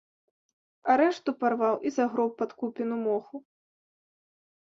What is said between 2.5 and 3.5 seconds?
купіну моху.